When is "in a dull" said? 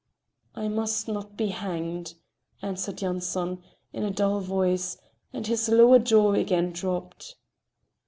3.93-4.39